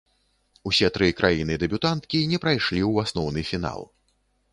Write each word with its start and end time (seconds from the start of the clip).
Усе 0.69 0.87
тры 0.95 1.09
краіны-дэбютанткі 1.19 2.21
не 2.31 2.39
прайшлі 2.45 2.79
ў 2.79 2.93
асноўны 3.07 3.45
фінал. 3.51 3.85